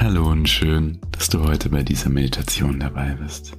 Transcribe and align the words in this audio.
Hallo 0.00 0.30
und 0.30 0.48
schön, 0.48 1.00
dass 1.10 1.28
du 1.28 1.42
heute 1.42 1.70
bei 1.70 1.82
dieser 1.82 2.08
Meditation 2.08 2.78
dabei 2.78 3.16
bist. 3.16 3.58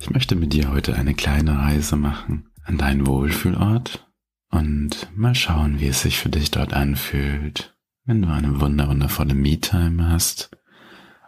Ich 0.00 0.10
möchte 0.10 0.34
mit 0.34 0.52
dir 0.52 0.72
heute 0.72 0.96
eine 0.96 1.14
kleine 1.14 1.56
Reise 1.56 1.94
machen 1.94 2.50
an 2.64 2.78
deinen 2.78 3.06
Wohlfühlort 3.06 4.04
und 4.50 5.08
mal 5.16 5.36
schauen, 5.36 5.78
wie 5.78 5.86
es 5.86 6.02
sich 6.02 6.18
für 6.18 6.30
dich 6.30 6.50
dort 6.50 6.72
anfühlt, 6.72 7.78
wenn 8.06 8.22
du 8.22 8.28
eine 8.28 8.60
wunderwundervolle 8.60 9.34
Me-Time 9.34 10.10
hast 10.10 10.50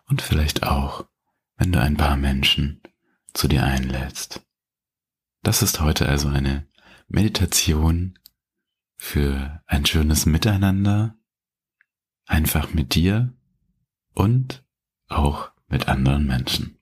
und 0.06 0.20
vielleicht 0.20 0.64
auch, 0.64 1.06
wenn 1.56 1.70
du 1.70 1.80
ein 1.80 1.96
paar 1.96 2.16
Menschen 2.16 2.82
zu 3.32 3.46
dir 3.46 3.62
einlädst. 3.62 4.44
Das 5.44 5.62
ist 5.62 5.80
heute 5.80 6.08
also 6.08 6.26
eine 6.26 6.66
Meditation 7.06 8.18
für 8.96 9.62
ein 9.66 9.86
schönes 9.86 10.26
Miteinander, 10.26 11.14
einfach 12.26 12.74
mit 12.74 12.96
dir 12.96 13.32
und 14.14 14.64
auch 15.08 15.50
mit 15.68 15.88
anderen 15.88 16.26
Menschen. 16.26 16.76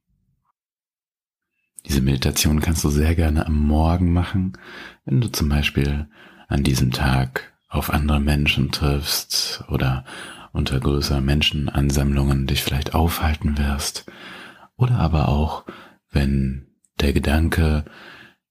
Diese 1.87 2.01
Meditation 2.01 2.61
kannst 2.61 2.85
du 2.85 2.91
sehr 2.91 3.15
gerne 3.15 3.47
am 3.47 3.67
Morgen 3.67 4.13
machen, 4.13 4.59
wenn 5.05 5.21
du 5.21 5.29
zum 5.29 5.49
Beispiel 5.49 6.09
an 6.49 6.63
diesem 6.63 6.91
Tag 6.91 7.53
auf 7.69 7.91
andere 7.91 8.21
Menschen 8.21 8.71
triffst 8.73 9.65
oder 9.69 10.05
unter 10.53 10.81
größeren 10.81 11.25
Menschenansammlungen 11.25 12.47
dich 12.47 12.63
vielleicht 12.63 12.95
aufhalten 12.95 13.59
wirst 13.59 14.07
oder 14.77 14.97
aber 14.97 15.29
auch, 15.29 15.65
wenn 16.11 16.67
der 17.01 17.13
Gedanke, 17.13 17.85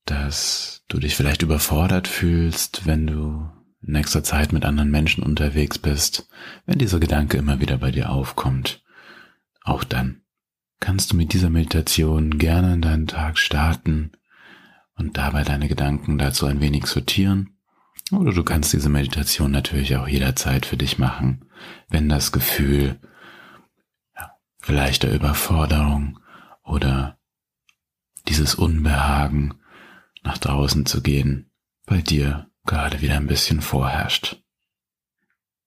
dass 0.06 0.84
du 0.88 1.00
dich 1.00 1.16
vielleicht 1.16 1.42
überfordert 1.42 2.08
fühlst, 2.08 2.86
wenn 2.86 3.08
du 3.08 3.50
in 3.82 3.94
nächster 3.94 4.24
Zeit 4.24 4.54
mit 4.54 4.66
anderen 4.66 4.92
Menschen 4.92 5.24
unterwegs 5.24 5.78
bist, 5.78 6.28
wenn 6.66 6.80
dieser 6.80 7.00
Gedanke 7.00 7.38
immer 7.38 7.60
wieder 7.60 7.78
bei 7.78 7.92
dir 7.92 8.10
aufkommt, 8.10 8.84
auch 9.64 9.84
dann 9.84 10.22
kannst 10.80 11.12
du 11.12 11.18
mit 11.18 11.34
dieser 11.34 11.50
Meditation 11.50 12.38
gerne 12.38 12.74
in 12.74 12.82
deinen 12.82 13.08
Tag 13.08 13.38
starten 13.38 14.12
und 14.96 15.18
dabei 15.18 15.44
deine 15.44 15.68
Gedanken 15.68 16.18
dazu 16.18 16.46
ein 16.46 16.62
wenig 16.62 16.88
sortieren. 16.88 17.58
Oder 18.12 18.32
du 18.32 18.44
kannst 18.44 18.74
diese 18.74 18.90
Meditation 18.90 19.52
natürlich 19.52 19.96
auch 19.98 20.08
jederzeit 20.08 20.66
für 20.66 20.78
dich 20.78 20.98
machen, 20.98 21.46
wenn 21.90 22.08
das 22.08 22.32
Gefühl 22.32 23.00
ja, 24.16 24.32
vielleicht 24.60 25.04
der 25.04 25.14
Überforderung 25.14 26.20
oder 26.64 27.18
dieses 28.28 28.56
Unbehagen 28.56 29.56
nach 30.24 30.38
draußen 30.38 30.86
zu 30.86 31.02
gehen 31.02 31.52
bei 31.86 32.02
dir 32.02 32.50
gerade 32.68 33.02
wieder 33.02 33.16
ein 33.16 33.28
bisschen 33.28 33.62
vorherrscht. 33.62 34.42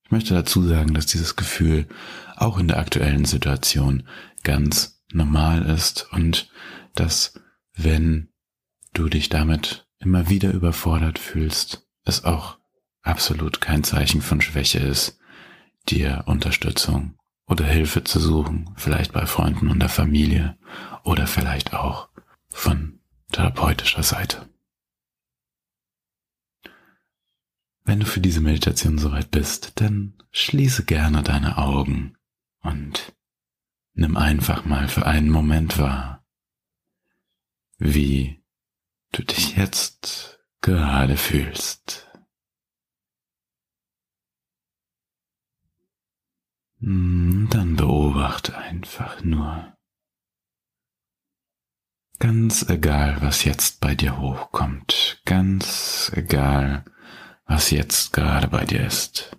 Ich 0.04 0.10
möchte 0.10 0.34
dazu 0.34 0.62
sagen, 0.62 0.94
dass 0.94 1.06
dieses 1.06 1.36
Gefühl 1.36 1.88
auch 2.36 2.58
in 2.58 2.68
der 2.68 2.78
aktuellen 2.78 3.24
Situation 3.24 4.06
ganz 4.42 5.02
normal 5.12 5.62
ist 5.66 6.12
und 6.12 6.50
dass 6.94 7.40
wenn 7.74 8.28
du 8.92 9.08
dich 9.08 9.28
damit 9.28 9.86
immer 9.98 10.28
wieder 10.28 10.52
überfordert 10.52 11.18
fühlst, 11.18 11.86
es 12.04 12.24
auch 12.24 12.58
absolut 13.02 13.60
kein 13.60 13.84
Zeichen 13.84 14.22
von 14.22 14.40
Schwäche 14.40 14.78
ist, 14.78 15.18
dir 15.88 16.24
Unterstützung 16.26 17.18
oder 17.46 17.64
Hilfe 17.64 18.04
zu 18.04 18.20
suchen, 18.20 18.70
vielleicht 18.76 19.12
bei 19.12 19.26
Freunden 19.26 19.68
und 19.68 19.80
der 19.80 19.88
Familie 19.88 20.58
oder 21.04 21.26
vielleicht 21.26 21.74
auch 21.74 22.08
von 22.50 23.00
therapeutischer 23.32 24.02
Seite. 24.02 24.48
Wenn 27.90 27.98
du 27.98 28.06
für 28.06 28.20
diese 28.20 28.40
Meditation 28.40 28.98
soweit 28.98 29.32
bist, 29.32 29.72
dann 29.80 30.14
schließe 30.30 30.84
gerne 30.84 31.24
deine 31.24 31.58
Augen 31.58 32.16
und 32.62 33.16
nimm 33.94 34.16
einfach 34.16 34.64
mal 34.64 34.86
für 34.86 35.06
einen 35.06 35.28
Moment 35.28 35.76
wahr, 35.76 36.24
wie 37.78 38.44
du 39.10 39.24
dich 39.24 39.56
jetzt 39.56 40.38
gerade 40.60 41.16
fühlst. 41.16 42.08
Hm, 46.78 47.48
dann 47.50 47.74
beobachte 47.74 48.56
einfach 48.56 49.24
nur. 49.24 49.76
Ganz 52.20 52.68
egal, 52.68 53.20
was 53.20 53.42
jetzt 53.42 53.80
bei 53.80 53.96
dir 53.96 54.20
hochkommt, 54.20 55.20
ganz 55.24 56.12
egal, 56.14 56.84
was 57.50 57.72
jetzt 57.72 58.12
gerade 58.12 58.46
bei 58.46 58.64
dir 58.64 58.86
ist. 58.86 59.36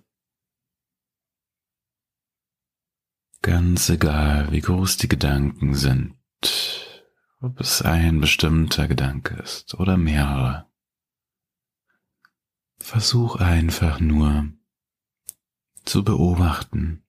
Ganz 3.40 3.88
egal, 3.88 4.52
wie 4.52 4.60
groß 4.60 4.98
die 4.98 5.08
Gedanken 5.08 5.74
sind, 5.74 6.14
ob 7.40 7.58
es 7.58 7.80
ein 7.80 8.20
bestimmter 8.20 8.86
Gedanke 8.86 9.36
ist 9.36 9.74
oder 9.76 9.96
mehrere. 9.96 10.70
Versuch 12.76 13.36
einfach 13.36 13.98
nur 13.98 14.52
zu 15.86 16.04
beobachten 16.04 17.06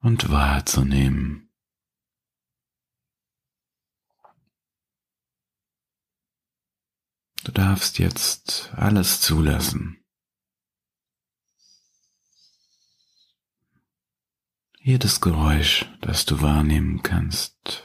und 0.00 0.30
wahrzunehmen. 0.30 1.41
Du 7.44 7.50
darfst 7.50 7.98
jetzt 7.98 8.72
alles 8.74 9.20
zulassen. 9.20 9.98
Jedes 14.78 15.20
Geräusch, 15.20 15.86
das 16.00 16.24
du 16.24 16.40
wahrnehmen 16.40 17.02
kannst. 17.02 17.84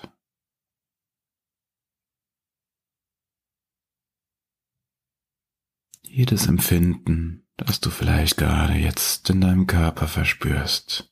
Jedes 6.03 6.47
Empfinden, 6.47 7.47
das 7.57 7.79
du 7.79 7.89
vielleicht 7.89 8.37
gerade 8.37 8.73
jetzt 8.73 9.29
in 9.29 9.41
deinem 9.41 9.67
Körper 9.67 10.07
verspürst. 10.07 11.11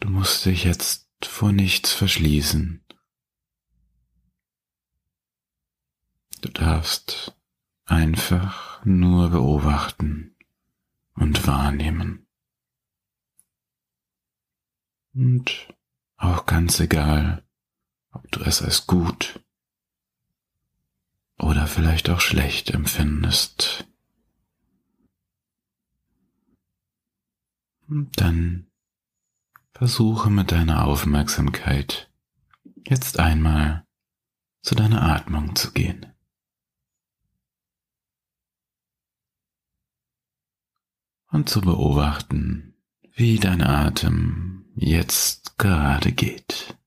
Du 0.00 0.08
musst 0.10 0.44
dich 0.44 0.64
jetzt 0.64 1.08
vor 1.22 1.52
nichts 1.52 1.92
verschließen. 1.92 2.83
Du 6.44 6.50
darfst 6.50 7.34
einfach 7.86 8.84
nur 8.84 9.30
beobachten 9.30 10.36
und 11.14 11.46
wahrnehmen. 11.46 12.26
Und 15.14 15.74
auch 16.18 16.44
ganz 16.44 16.78
egal, 16.80 17.48
ob 18.10 18.30
du 18.30 18.40
es 18.40 18.60
als 18.60 18.86
gut 18.86 19.42
oder 21.38 21.66
vielleicht 21.66 22.10
auch 22.10 22.20
schlecht 22.20 22.68
empfindest. 22.72 23.86
Und 27.88 28.20
dann 28.20 28.66
versuche 29.72 30.28
mit 30.28 30.52
deiner 30.52 30.84
Aufmerksamkeit 30.84 32.12
jetzt 32.86 33.18
einmal 33.18 33.86
zu 34.60 34.74
deiner 34.74 35.00
Atmung 35.04 35.56
zu 35.56 35.72
gehen. 35.72 36.13
Und 41.34 41.48
zu 41.48 41.60
beobachten, 41.60 42.74
wie 43.12 43.40
dein 43.40 43.60
Atem 43.60 44.66
jetzt 44.76 45.58
gerade 45.58 46.12
geht. 46.12 46.78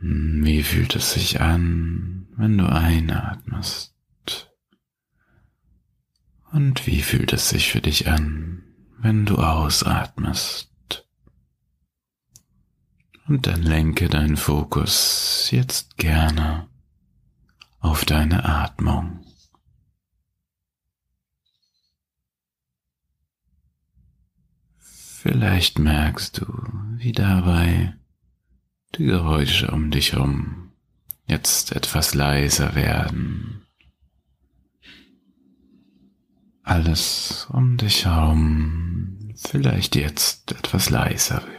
Wie 0.00 0.62
fühlt 0.62 0.94
es 0.94 1.14
sich 1.14 1.40
an, 1.40 2.28
wenn 2.36 2.56
du 2.58 2.66
einatmest? 2.66 3.96
Und 6.52 6.86
wie 6.86 7.02
fühlt 7.02 7.32
es 7.32 7.48
sich 7.48 7.72
für 7.72 7.80
dich 7.80 8.08
an, 8.08 8.62
wenn 8.98 9.26
du 9.26 9.38
ausatmest? 9.38 10.70
Und 13.26 13.48
dann 13.48 13.62
lenke 13.62 14.08
deinen 14.08 14.36
Fokus 14.36 15.33
jetzt 15.50 15.96
gerne 15.96 16.68
auf 17.80 18.04
deine 18.04 18.44
Atmung. 18.44 19.24
Vielleicht 24.78 25.78
merkst 25.78 26.38
du, 26.38 26.46
wie 26.98 27.12
dabei 27.12 27.94
die 28.96 29.06
Geräusche 29.06 29.70
um 29.70 29.90
dich 29.90 30.12
herum 30.12 30.72
jetzt 31.26 31.72
etwas 31.72 32.14
leiser 32.14 32.74
werden. 32.74 33.66
Alles 36.62 37.46
um 37.50 37.76
dich 37.76 38.04
herum 38.04 39.32
vielleicht 39.36 39.96
jetzt 39.96 40.52
etwas 40.52 40.90
leiser 40.90 41.42
wird. 41.46 41.53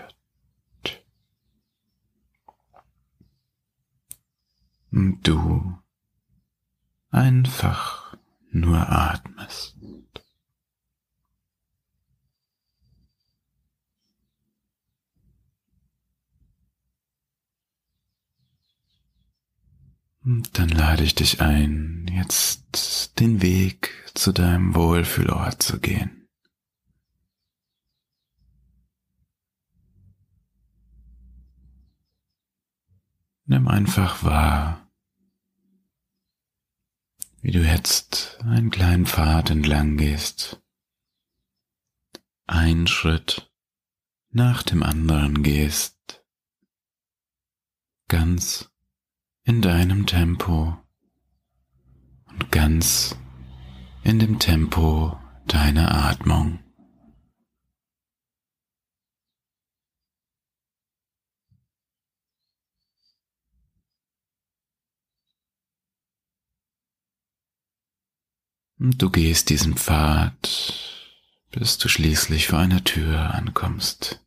Du 4.95 5.77
einfach 7.09 8.17
nur 8.51 8.89
atmest. 8.89 9.75
Und 20.23 20.57
dann 20.57 20.69
lade 20.69 21.03
ich 21.03 21.13
dich 21.13 21.41
ein, 21.41 22.07
jetzt 22.11 23.19
den 23.19 23.41
Weg 23.41 23.91
zu 24.13 24.31
deinem 24.31 24.73
Wohlfühlort 24.75 25.61
zu 25.61 25.79
gehen. 25.79 26.27
Nimm 33.45 33.67
einfach 33.67 34.23
wahr, 34.23 34.84
wie 37.45 37.51
du 37.51 37.63
jetzt 37.63 38.39
einen 38.43 38.71
kleinen 38.71 39.05
Pfad 39.05 39.51
entlang 39.51 39.97
gehst, 39.97 40.63
einen 42.47 42.87
Schritt 42.87 43.51
nach 44.31 44.63
dem 44.63 44.81
anderen 44.81 45.43
gehst, 45.43 46.25
ganz 48.07 48.71
in 49.43 49.61
deinem 49.61 50.07
Tempo 50.07 50.75
und 52.25 52.51
ganz 52.51 53.15
in 54.03 54.17
dem 54.17 54.39
Tempo 54.39 55.15
deiner 55.45 55.93
Atmung. 55.93 56.64
Und 68.85 69.01
du 69.01 69.09
gehst 69.09 69.49
diesen 69.49 69.75
Pfad, 69.77 70.71
bis 71.49 71.79
du 71.79 71.89
schließlich 71.89 72.49
vor 72.49 72.59
einer 72.59 72.83
Tür 72.83 73.33
ankommst. 73.33 74.21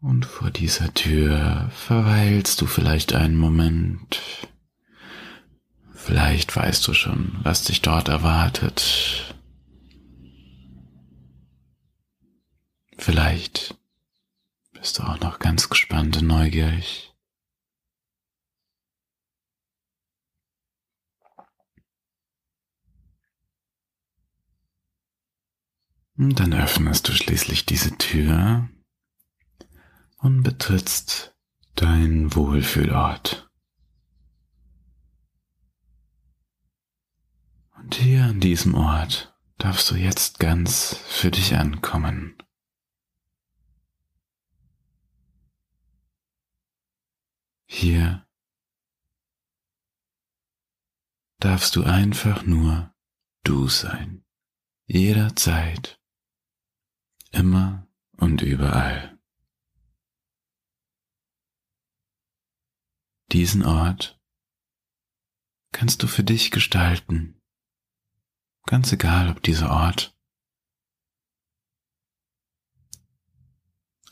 Und 0.00 0.24
vor 0.24 0.52
dieser 0.52 0.94
Tür 0.94 1.68
verweilst 1.74 2.60
du 2.60 2.66
vielleicht 2.66 3.12
einen 3.12 3.34
Moment. 3.34 4.20
Vielleicht 5.92 6.54
weißt 6.54 6.86
du 6.86 6.94
schon, 6.94 7.40
was 7.42 7.64
dich 7.64 7.82
dort 7.82 8.06
erwartet. 8.06 9.34
Vielleicht 12.98 13.74
bist 14.70 15.00
du 15.00 15.02
auch 15.02 15.18
noch 15.18 15.40
ganz 15.40 15.68
gespannt 15.68 16.18
und 16.18 16.28
neugierig. 16.28 17.11
Dann 26.30 26.54
öffnest 26.54 27.08
du 27.08 27.12
schließlich 27.12 27.66
diese 27.66 27.98
Tür 27.98 28.68
und 30.18 30.44
betrittst 30.44 31.34
deinen 31.74 32.36
Wohlfühlort. 32.36 33.50
Und 37.76 37.96
hier 37.96 38.24
an 38.26 38.38
diesem 38.38 38.74
Ort 38.74 39.36
darfst 39.58 39.90
du 39.90 39.96
jetzt 39.96 40.38
ganz 40.38 40.94
für 41.08 41.32
dich 41.32 41.56
ankommen. 41.56 42.36
Hier 47.66 48.24
darfst 51.40 51.74
du 51.74 51.82
einfach 51.82 52.44
nur 52.44 52.94
du 53.42 53.66
sein, 53.66 54.24
jederzeit, 54.86 55.98
immer 57.32 57.88
und 58.12 58.42
überall. 58.42 59.18
Diesen 63.32 63.64
Ort 63.64 64.20
kannst 65.72 66.02
du 66.02 66.06
für 66.06 66.22
dich 66.22 66.50
gestalten. 66.50 67.40
Ganz 68.66 68.92
egal, 68.92 69.30
ob 69.30 69.42
dieser 69.42 69.70
Ort 69.70 70.14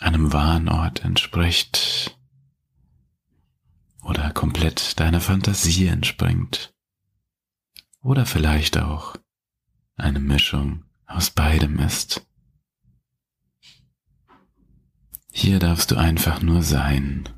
einem 0.01 0.33
wahren 0.33 0.69
Ort 0.69 1.05
entspricht 1.05 2.19
oder 4.03 4.33
komplett 4.33 4.99
deiner 4.99 5.21
Fantasie 5.21 5.87
entspringt 5.87 6.75
oder 8.01 8.25
vielleicht 8.25 8.79
auch 8.79 9.17
eine 9.97 10.21
Mischung 10.21 10.85
aus 11.05 11.31
beidem 11.31 11.79
ist. 11.79 12.27
Hier 15.33 15.59
darfst 15.59 15.91
du 15.91 15.97
einfach 15.97 16.43
nur 16.43 16.63
sein. 16.63 17.29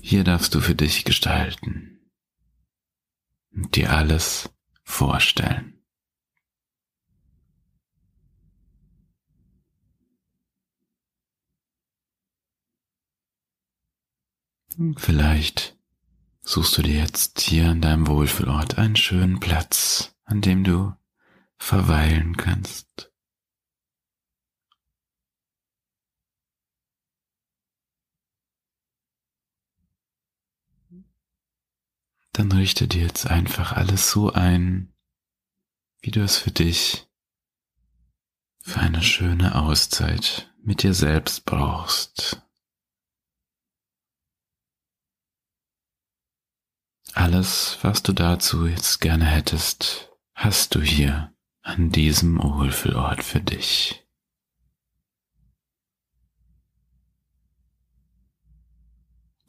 Hier 0.00 0.24
darfst 0.24 0.54
du 0.54 0.60
für 0.60 0.74
dich 0.74 1.04
gestalten 1.04 2.10
und 3.52 3.74
dir 3.76 3.92
alles 3.92 4.50
vorstellen. 4.82 5.74
Vielleicht 14.96 15.78
suchst 16.42 16.76
du 16.76 16.82
dir 16.82 16.96
jetzt 16.96 17.40
hier 17.40 17.70
an 17.70 17.80
deinem 17.80 18.08
Wohlfühlort 18.08 18.76
einen 18.76 18.96
schönen 18.96 19.38
Platz, 19.38 20.16
an 20.24 20.40
dem 20.40 20.64
du 20.64 20.92
verweilen 21.56 22.36
kannst. 22.36 23.13
Dann 32.34 32.50
richte 32.52 32.88
dir 32.88 33.02
jetzt 33.02 33.26
einfach 33.26 33.72
alles 33.72 34.10
so 34.10 34.32
ein, 34.32 34.92
wie 36.00 36.10
du 36.10 36.22
es 36.22 36.36
für 36.36 36.50
dich 36.50 37.06
für 38.60 38.80
eine 38.80 39.02
schöne 39.02 39.54
Auszeit 39.54 40.52
mit 40.62 40.82
dir 40.82 40.94
selbst 40.94 41.44
brauchst. 41.44 42.42
Alles, 47.12 47.78
was 47.82 48.02
du 48.02 48.12
dazu 48.12 48.66
jetzt 48.66 49.00
gerne 49.00 49.26
hättest, 49.26 50.10
hast 50.34 50.74
du 50.74 50.80
hier 50.80 51.32
an 51.62 51.90
diesem 51.90 52.42
Wohlfühlort 52.42 53.22
für 53.22 53.40
dich. 53.40 54.04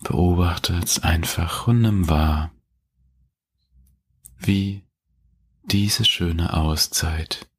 Beobachte 0.04 0.77
es 0.84 1.00
einfach 1.00 1.68
und 1.68 1.82
nimm 1.82 2.08
wahr, 2.08 2.55
wie 4.38 4.84
diese 5.63 6.06
schöne 6.06 6.54
Auszeit 6.54 7.50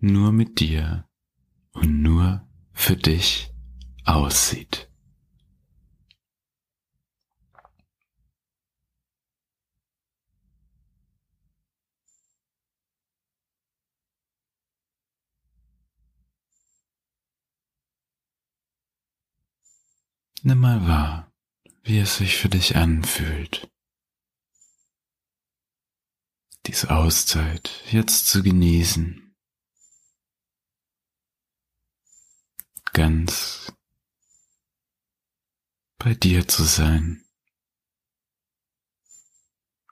nur 0.00 0.32
mit 0.32 0.60
dir 0.60 1.08
und 1.72 2.02
nur 2.02 2.48
für 2.72 2.96
dich 2.96 3.52
aussieht. 4.04 4.88
Nimm 20.42 20.58
mal 20.58 20.88
wahr, 20.88 21.30
wie 21.82 21.98
es 21.98 22.16
sich 22.16 22.38
für 22.38 22.48
dich 22.48 22.74
anfühlt 22.74 23.70
diese 26.66 26.90
Auszeit 26.90 27.82
jetzt 27.90 28.28
zu 28.28 28.42
genießen. 28.42 29.34
Ganz 32.92 33.72
bei 35.98 36.14
dir 36.14 36.48
zu 36.48 36.64
sein 36.64 37.24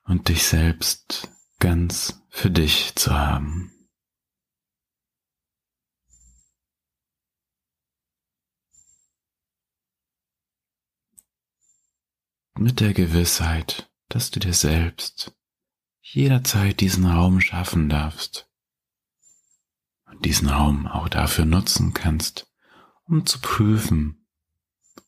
und 0.05 0.29
dich 0.29 0.43
selbst 0.43 1.31
ganz 1.59 2.23
für 2.31 2.51
dich 2.51 2.95
zu 2.97 3.13
haben. 3.13 3.75
Mit 12.57 12.81
der 12.81 12.93
Gewissheit, 12.93 13.89
dass 14.09 14.31
du 14.33 14.41
dir 14.41 14.55
selbst 14.55 15.38
jederzeit 16.15 16.81
diesen 16.81 17.07
Raum 17.07 17.41
schaffen 17.41 17.89
darfst 17.89 18.49
und 20.07 20.25
diesen 20.25 20.49
Raum 20.49 20.87
auch 20.87 21.09
dafür 21.09 21.45
nutzen 21.45 21.93
kannst, 21.93 22.51
um 23.05 23.27
zu 23.27 23.41
prüfen, 23.41 24.27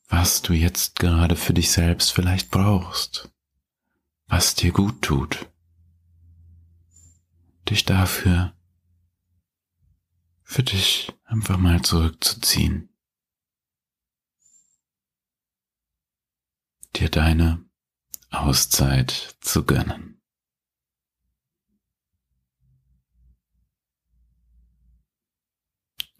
was 0.08 0.42
du 0.42 0.52
jetzt 0.52 0.98
gerade 0.98 1.36
für 1.36 1.54
dich 1.54 1.70
selbst 1.70 2.12
vielleicht 2.12 2.50
brauchst, 2.50 3.32
was 4.26 4.54
dir 4.54 4.72
gut 4.72 5.02
tut. 5.02 5.48
Dich 7.68 7.84
dafür 7.84 8.54
für 10.42 10.64
dich 10.64 11.12
einfach 11.24 11.58
mal 11.58 11.80
zurückzuziehen. 11.82 12.88
Dir 16.96 17.08
deine 17.08 17.64
Auszeit 18.30 19.36
zu 19.40 19.64
gönnen. 19.64 20.19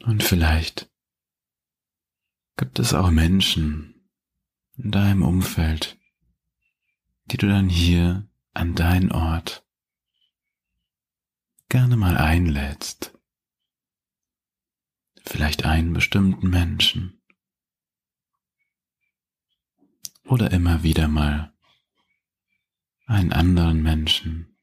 Und 0.04 0.22
vielleicht 0.22 0.90
gibt 2.56 2.78
es 2.78 2.94
auch 2.94 3.10
Menschen 3.10 4.08
in 4.76 4.90
deinem 4.90 5.22
Umfeld, 5.22 5.98
die 7.26 7.36
du 7.36 7.48
dann 7.48 7.68
hier 7.68 8.28
an 8.54 8.74
deinen 8.74 9.12
Ort 9.12 9.64
gerne 11.68 11.96
mal 11.96 12.16
einlädst 12.16 13.12
vielleicht 15.30 15.64
einen 15.64 15.92
bestimmten 15.92 16.50
Menschen 16.50 17.22
oder 20.24 20.50
immer 20.50 20.82
wieder 20.82 21.08
mal 21.08 21.52
einen 23.06 23.32
anderen 23.32 23.82
Menschen. 23.82 24.56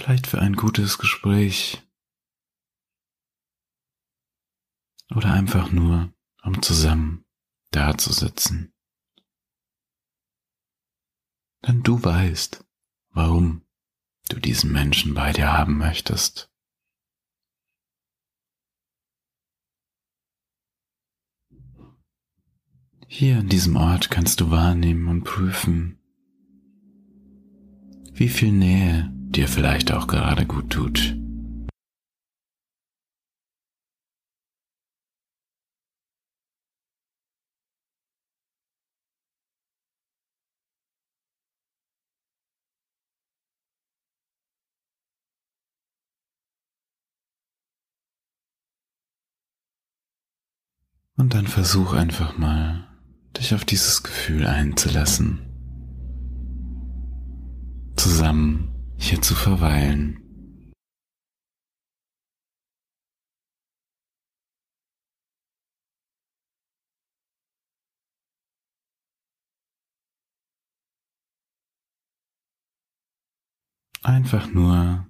Vielleicht 0.00 0.26
für 0.26 0.40
ein 0.40 0.54
gutes 0.54 0.96
Gespräch 0.96 1.86
oder 5.14 5.30
einfach 5.34 5.72
nur, 5.72 6.10
um 6.42 6.62
zusammen 6.62 7.26
da 7.70 7.98
zu 7.98 8.10
sitzen. 8.10 8.72
Denn 11.66 11.82
du 11.82 12.02
weißt, 12.02 12.64
warum 13.10 13.66
du 14.30 14.40
diesen 14.40 14.72
Menschen 14.72 15.12
bei 15.12 15.34
dir 15.34 15.52
haben 15.52 15.76
möchtest. 15.76 16.50
Hier 23.06 23.40
an 23.40 23.50
diesem 23.50 23.76
Ort 23.76 24.10
kannst 24.10 24.40
du 24.40 24.50
wahrnehmen 24.50 25.08
und 25.08 25.24
prüfen, 25.24 26.00
wie 28.14 28.30
viel 28.30 28.52
Nähe 28.52 29.19
dir 29.30 29.48
vielleicht 29.48 29.92
auch 29.92 30.06
gerade 30.06 30.44
gut 30.46 30.70
tut. 30.70 31.16
Und 51.16 51.34
dann 51.34 51.46
versuch 51.46 51.92
einfach 51.92 52.38
mal, 52.38 52.88
dich 53.36 53.54
auf 53.54 53.66
dieses 53.66 54.02
Gefühl 54.02 54.46
einzulassen. 54.46 55.38
Zusammen 57.94 58.69
hier 59.00 59.20
zu 59.22 59.34
verweilen. 59.34 60.16
Einfach 74.02 74.46
nur, 74.48 75.06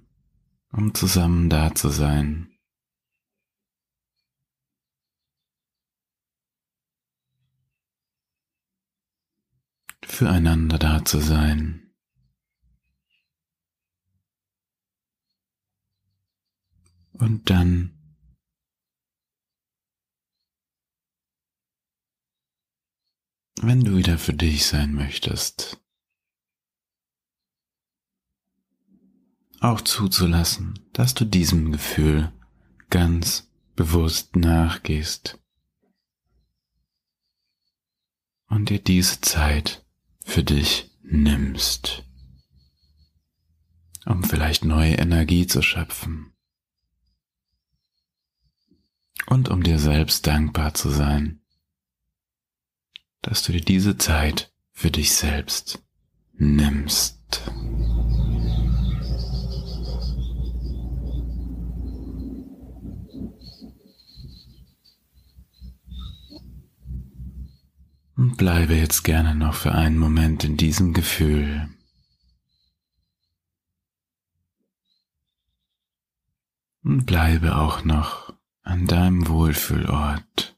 um 0.71 0.93
zusammen 0.93 1.49
da 1.49 1.73
zu 1.75 1.89
sein. 1.89 2.47
füreinander 10.21 10.77
da 10.77 11.03
zu 11.05 11.19
sein. 11.19 11.80
Und 17.21 17.51
dann 17.51 18.01
wenn 23.61 23.83
du 23.83 23.95
wieder 23.95 24.17
für 24.17 24.33
dich 24.33 24.65
sein 24.65 24.95
möchtest, 24.95 25.79
auch 29.59 29.81
zuzulassen, 29.81 30.79
dass 30.93 31.13
du 31.13 31.25
diesem 31.25 31.71
Gefühl 31.71 32.33
ganz 32.89 33.51
bewusst 33.75 34.35
nachgehst 34.35 35.39
und 38.47 38.69
dir 38.69 38.79
diese 38.79 39.21
Zeit 39.21 39.85
für 40.25 40.43
dich 40.43 40.89
nimmst, 41.03 42.03
um 44.07 44.23
vielleicht 44.23 44.65
neue 44.65 44.95
Energie 44.95 45.45
zu 45.45 45.61
schöpfen 45.61 46.30
und 49.27 49.49
um 49.49 49.63
dir 49.63 49.79
selbst 49.79 50.27
dankbar 50.27 50.73
zu 50.73 50.89
sein, 50.89 51.41
dass 53.21 53.43
du 53.43 53.51
dir 53.51 53.61
diese 53.61 53.97
Zeit 53.97 54.51
für 54.71 54.91
dich 54.91 55.13
selbst 55.13 55.83
nimmst. 56.33 57.19
Und 68.15 68.37
bleibe 68.37 68.75
jetzt 68.75 69.03
gerne 69.03 69.33
noch 69.33 69.55
für 69.55 69.71
einen 69.71 69.97
Moment 69.97 70.43
in 70.43 70.57
diesem 70.57 70.93
Gefühl. 70.93 71.69
Und 76.83 77.05
bleibe 77.05 77.55
auch 77.55 77.83
noch 77.83 78.30
an 78.63 78.87
deinem 78.87 79.27
Wohlfühlort, 79.27 80.57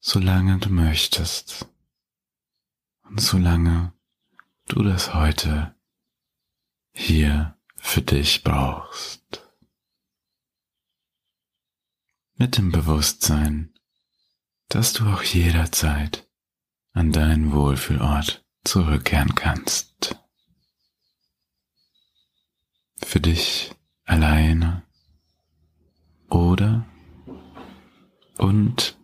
solange 0.00 0.58
du 0.58 0.70
möchtest 0.70 1.66
und 3.02 3.20
solange 3.20 3.92
du 4.66 4.82
das 4.82 5.14
heute 5.14 5.74
hier 6.92 7.58
für 7.76 8.02
dich 8.02 8.42
brauchst. 8.42 9.46
Mit 12.34 12.56
dem 12.56 12.72
Bewusstsein, 12.72 13.74
dass 14.68 14.92
du 14.92 15.06
auch 15.06 15.22
jederzeit 15.22 16.28
an 16.92 17.12
deinen 17.12 17.52
Wohlfühlort 17.52 18.44
zurückkehren 18.64 19.34
kannst. 19.34 20.16
Für 23.02 23.20
dich 23.20 23.74
alleine 24.04 24.86
oder 26.30 26.86
und 28.38 28.98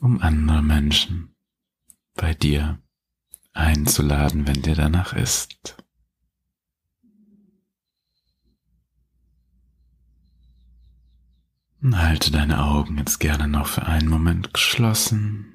um 0.00 0.20
andere 0.20 0.62
Menschen 0.62 1.34
bei 2.14 2.34
dir 2.34 2.80
einzuladen, 3.52 4.46
wenn 4.46 4.62
dir 4.62 4.74
danach 4.74 5.12
ist. 5.12 5.76
Halte 11.82 12.30
deine 12.30 12.62
Augen 12.62 12.98
jetzt 12.98 13.18
gerne 13.18 13.48
noch 13.48 13.66
für 13.66 13.84
einen 13.86 14.08
Moment 14.08 14.54
geschlossen. 14.54 15.48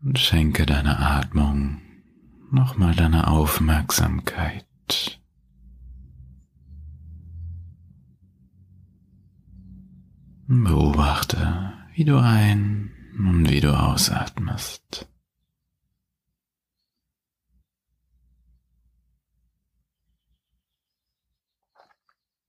Und 0.00 0.18
schenke 0.18 0.64
deiner 0.64 1.00
Atmung 1.00 1.87
nochmal 2.50 2.94
deine 2.94 3.28
Aufmerksamkeit. 3.28 4.66
Beobachte, 10.46 11.74
wie 11.94 12.04
du 12.04 12.18
ein 12.18 12.90
und 13.18 13.50
wie 13.50 13.60
du 13.60 13.78
ausatmest. 13.78 15.06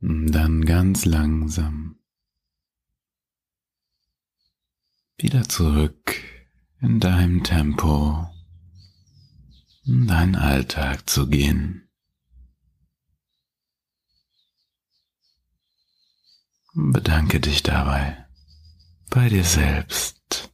Dann 0.01 0.63
ganz 0.63 1.03
langsam 1.03 2.00
wieder 5.18 5.44
zurück 5.44 6.15
in 6.79 7.01
deinem 7.01 7.44
Tempo, 7.44 8.29
in 9.86 10.07
deinen 10.07 10.36
Alltag 10.36 11.09
zu 11.09 11.27
gehen. 11.27 11.89
Bedanke 16.74 17.39
dich 17.39 17.63
dabei 17.63 18.25
bei 19.09 19.27
dir 19.27 19.43
selbst, 19.43 20.51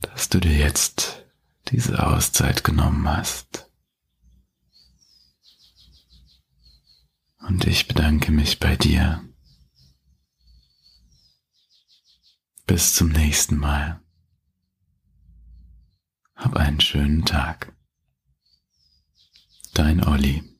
dass 0.00 0.28
du 0.28 0.40
dir 0.40 0.56
jetzt 0.56 1.24
diese 1.68 2.06
Auszeit 2.06 2.62
genommen 2.62 3.08
hast. 3.08 3.70
Und 7.40 7.66
ich 7.66 7.88
bedanke 7.88 8.32
mich 8.32 8.60
bei 8.60 8.76
dir. 8.76 9.22
Bis 12.66 12.94
zum 12.94 13.10
nächsten 13.10 13.58
Mal. 13.58 14.00
Hab 16.36 16.56
einen 16.56 16.80
schönen 16.80 17.24
Tag. 17.24 17.74
Dein 19.74 20.04
Olli. 20.04 20.53